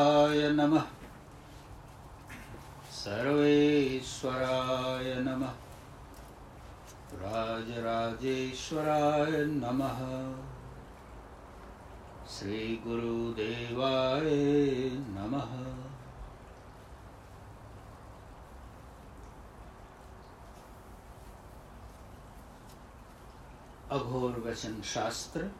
[0.00, 0.84] सर्वेश्वराय नमः।
[2.90, 5.54] सर्वेश्वराय नमः।
[7.14, 10.34] राजराजेश्वराय नमः।
[12.28, 15.56] श्रीगुरुदेवाय नमः।
[23.98, 25.50] Aghor Vachan Shastra,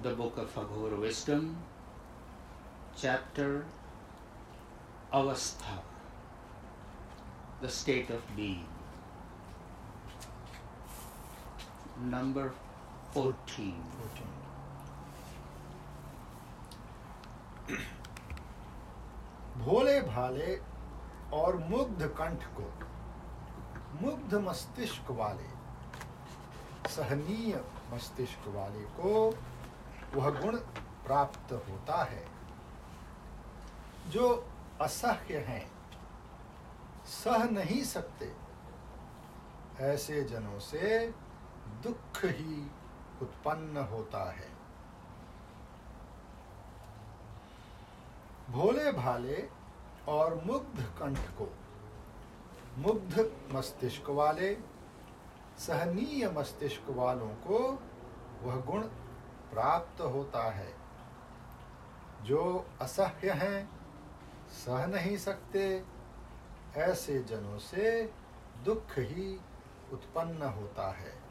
[0.00, 1.56] the book of Aghor wisdom
[2.96, 3.64] chapter
[5.12, 5.78] Avastha,
[7.60, 8.66] the state of being.
[12.00, 12.52] Number
[13.12, 13.74] 14.
[19.58, 20.54] भोले भाले
[21.32, 22.64] और मुग्ध कंठ को
[24.00, 25.48] मुग्ध मस्तिष्क वाले
[26.90, 27.60] सहनीय
[27.92, 29.12] मस्तिष्क वाले को
[30.14, 30.56] वह गुण
[31.06, 32.24] प्राप्त होता है
[34.08, 34.48] जो
[34.80, 35.72] असह्य हैं,
[37.04, 38.32] सह नहीं सकते।
[39.80, 41.14] ऐसे जनों से
[41.82, 42.70] दुख ही
[43.22, 44.52] उत्पन्न होता है।
[48.50, 49.48] भोले भाले
[50.08, 51.54] और मुग्ध कंठ को,
[52.78, 54.58] मुग्ध मस्तिष्क वाले,
[55.58, 57.82] सहनीय मस्तिष्क वालों को
[58.42, 58.82] वह गुण
[59.52, 60.74] प्राप्त होता है।
[62.22, 63.81] जो असह्य हैं
[64.52, 65.82] सह नहीं सकते
[66.76, 68.02] ऐसे जनों से
[68.64, 69.38] दुख ही
[69.92, 71.21] उत्पन्न होता है।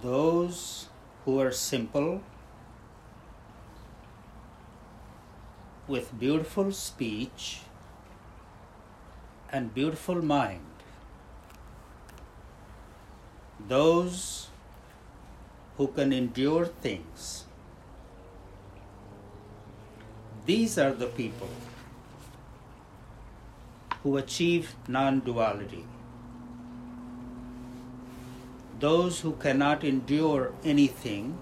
[0.00, 0.88] Those
[1.24, 2.22] who are simple,
[5.88, 7.60] with beautiful speech
[9.50, 10.60] and beautiful mind,
[13.66, 14.48] those
[15.78, 17.44] who can endure things.
[20.44, 21.50] These are the people
[24.02, 25.84] who achieve non duality.
[28.80, 31.36] Those who cannot endure anything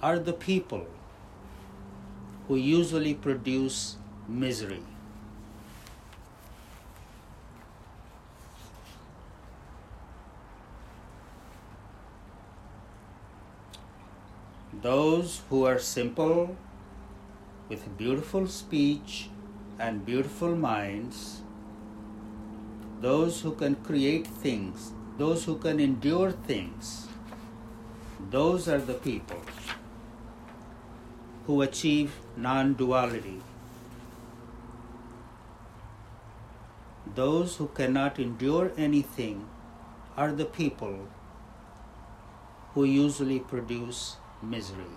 [0.00, 0.86] are the people
[2.46, 3.96] who usually produce
[4.28, 4.82] misery.
[14.82, 16.56] Those who are simple,
[17.68, 19.28] with beautiful speech
[19.80, 21.42] and beautiful minds,
[23.00, 27.06] those who can create things, those who can endure things,
[28.30, 29.42] those are the people
[31.46, 33.42] who achieve non duality.
[37.14, 39.44] Those who cannot endure anything
[40.16, 40.96] are the people
[42.72, 44.96] who usually produce misery.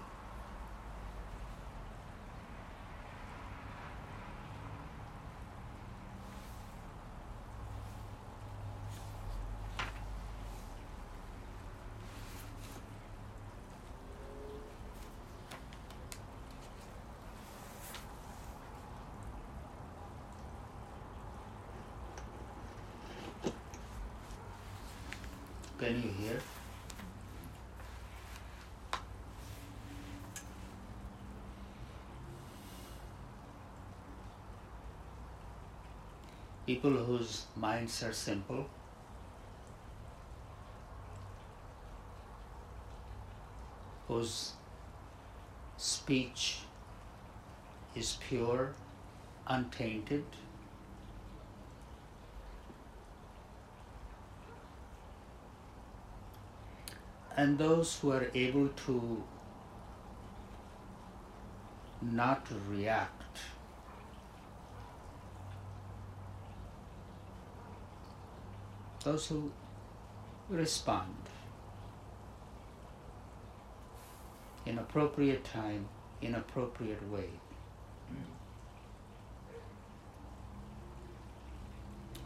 [36.66, 38.66] People whose minds are simple,
[44.08, 44.54] whose
[45.76, 46.60] speech
[47.94, 48.74] is pure,
[49.48, 50.24] untainted,
[57.36, 59.24] and those who are able to
[62.02, 63.38] not react.
[69.04, 69.52] Those who
[70.50, 71.16] respond
[74.66, 75.88] in appropriate time
[76.22, 77.30] in appropriate way.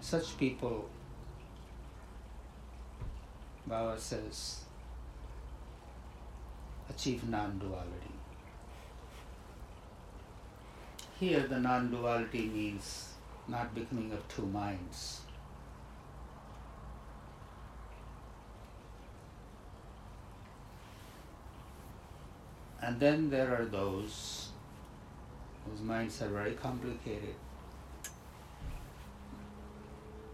[0.01, 0.89] Such people
[3.65, 4.67] Baba says
[6.97, 8.15] achieve non-duality.
[11.19, 13.13] Here the non-duality means
[13.47, 15.21] not becoming of two minds.
[22.81, 24.49] And then there are those
[25.65, 27.35] whose minds are very complicated,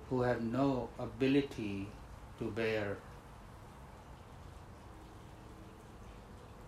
[0.10, 1.88] who have no ability
[2.40, 2.98] to bear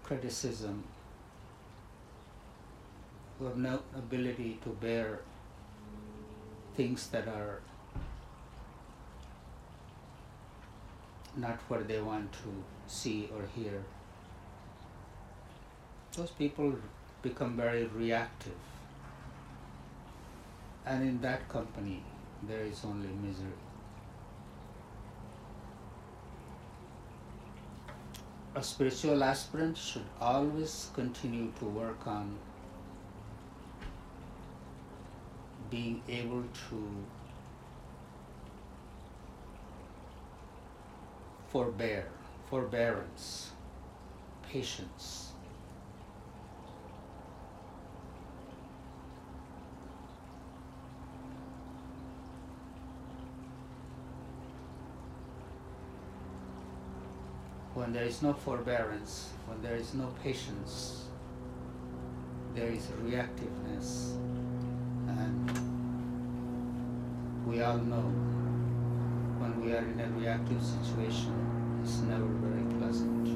[0.05, 0.83] criticism,
[3.37, 5.19] who have no ability to bear
[6.75, 7.59] things that are
[11.35, 12.51] not what they want to
[12.87, 13.83] see or hear.
[16.15, 16.73] Those people
[17.21, 18.61] become very reactive.
[20.85, 22.03] And in that company,
[22.47, 23.64] there is only misery.
[28.55, 32.37] A spiritual aspirant should always continue to work on
[35.69, 37.05] being able to
[41.49, 42.07] forbear,
[42.49, 43.51] forbearance,
[44.49, 45.34] patience.
[57.75, 61.03] When there is no forbearance, when there is no patience,
[62.55, 64.15] there is reactiveness.
[65.09, 65.51] And
[67.45, 68.07] we all know
[69.39, 71.35] when we are in a reactive situation,
[71.83, 73.27] it's never very pleasant.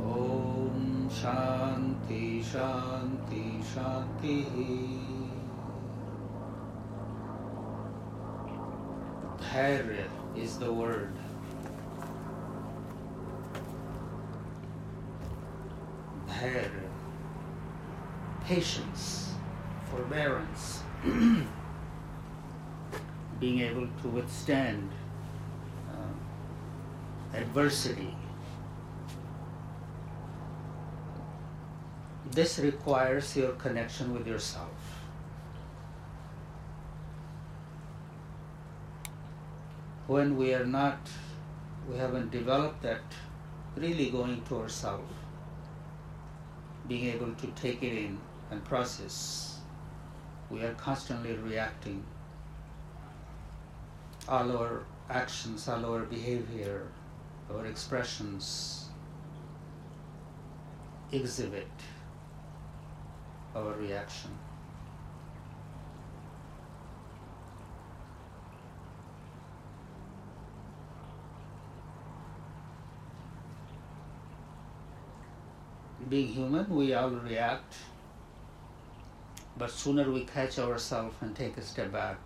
[0.00, 5.27] Om Shanti Shanti Shanti.
[9.58, 10.06] Dhairya
[10.36, 11.12] is the word.
[16.28, 16.86] Dhairya.
[18.44, 19.32] Patience,
[19.90, 20.82] forbearance,
[23.40, 24.92] being able to withstand
[25.90, 28.14] uh, adversity.
[32.30, 34.70] This requires your connection with yourself.
[40.08, 40.98] When we are not,
[41.86, 43.02] we haven't developed that
[43.76, 45.02] really going to ourself,
[46.88, 48.18] being able to take it in
[48.50, 49.58] and process,
[50.48, 52.02] we are constantly reacting.
[54.26, 56.86] All our actions, all our behavior,
[57.54, 58.86] our expressions
[61.12, 61.68] exhibit
[63.54, 64.30] our reaction.
[76.08, 77.74] Being human, we all react,
[79.58, 82.16] but sooner we catch ourselves and take a step back.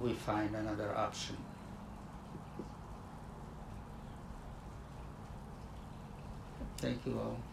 [0.00, 1.36] We find another option.
[6.76, 7.49] Thank you all.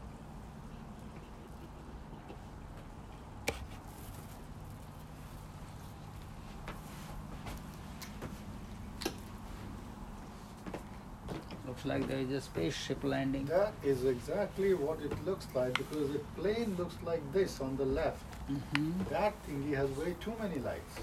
[11.78, 13.46] Looks like there is a spaceship landing.
[13.46, 17.86] That is exactly what it looks like because the plane looks like this on the
[17.86, 18.24] left.
[18.48, 20.96] hmm That thingy has way too many lights.